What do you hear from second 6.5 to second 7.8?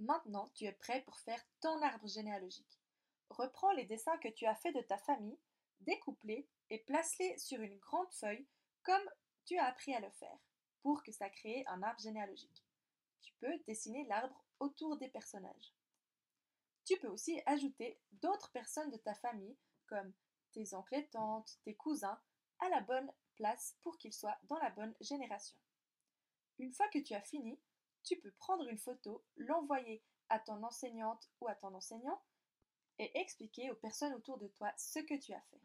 et place-les sur une